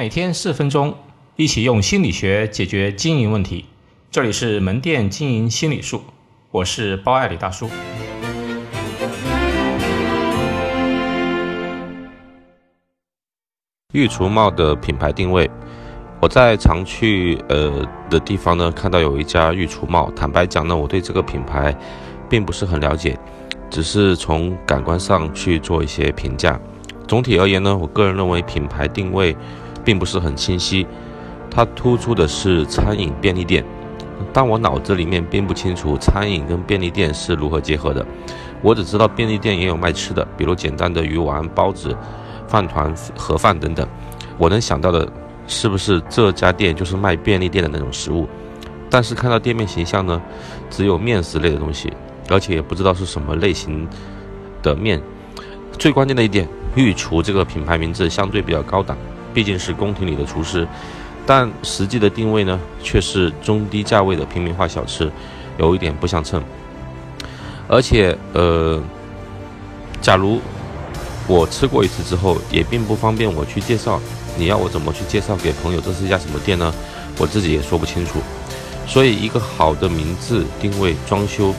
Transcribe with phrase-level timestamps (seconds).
[0.00, 0.94] 每天四分钟，
[1.36, 3.66] 一起用心理学解决经营问题。
[4.10, 6.02] 这里是门店经营心理术，
[6.50, 7.68] 我是包爱李大叔。
[13.92, 15.50] 御厨帽的品牌定位，
[16.22, 20.10] 我在常去呃的地方呢，看到有一家御厨帽。
[20.12, 21.76] 坦白讲呢，我对这个品牌
[22.26, 23.18] 并不是很了解，
[23.68, 26.58] 只是从感官上去做一些评价。
[27.06, 29.36] 总体而言呢，我个人认为品牌定位
[29.84, 30.86] 并不是很清晰，
[31.50, 33.64] 它突出的是餐饮便利店，
[34.32, 38.04] 但我脑子里面并不清楚餐饮跟便利店是如何结合的。
[38.62, 41.96] 我只知道便利店也有卖吃的，比如简单的鱼丸、包子、
[42.46, 43.86] 饭团、盒饭等等。
[44.36, 45.10] 我能想到的
[45.46, 48.28] 是不是这家店就是卖便利店的那种食物？
[48.88, 50.20] 但是看到店面形象呢，
[50.68, 51.92] 只有面食类的东西，
[52.28, 53.88] 而且也不知道是什么类型
[54.62, 55.00] 的面。
[55.78, 56.46] 最关键的一点。
[56.76, 58.96] 御厨这个品牌名字相对比较高档，
[59.32, 60.66] 毕竟是宫廷里的厨师，
[61.26, 65.10] 但实际的定位呢，却是中低价位的平民化小吃，
[65.58, 66.42] 有一点不相称。
[67.68, 68.82] 而且，呃，
[70.00, 70.40] 假如
[71.26, 74.00] 我吃过一次之后，也并不方便我去介绍。
[74.36, 75.80] 你要我怎么去介绍给朋友？
[75.80, 76.72] 这是一家什么店呢？
[77.18, 78.20] 我自己也说不清楚。
[78.86, 81.54] 所以，一个好的名字定位装修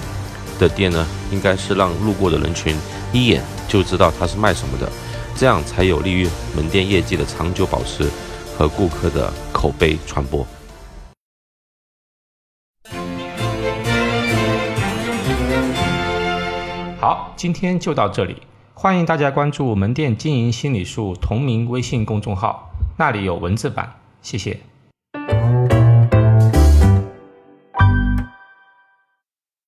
[0.59, 2.75] 的店呢，应该是让路过的人群
[3.13, 3.41] 一眼。
[3.67, 4.91] 就知道它是卖什么的，
[5.41, 8.07] 这样才有利于门店业绩的长久保持
[8.55, 10.45] 和顾客的口碑传播。
[16.99, 18.43] 好，今天就到这里，
[18.75, 22.69] 欢迎大家关注门店经营心理术同名微信公众号，
[22.99, 24.59] 那里有文字版，谢谢。